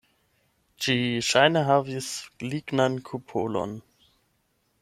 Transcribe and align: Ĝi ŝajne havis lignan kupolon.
Ĝi 0.85 0.95
ŝajne 1.27 1.63
havis 1.69 2.09
lignan 2.47 2.99
kupolon. 3.11 3.81